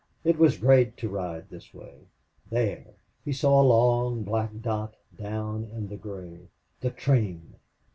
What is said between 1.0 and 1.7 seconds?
ride